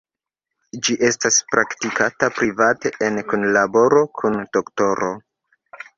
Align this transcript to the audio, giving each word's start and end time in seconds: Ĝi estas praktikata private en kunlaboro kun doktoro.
Ĝi 0.87 0.95
estas 1.09 1.35
praktikata 1.51 2.29
private 2.39 2.93
en 3.09 3.23
kunlaboro 3.33 4.03
kun 4.21 4.41
doktoro. 4.59 5.13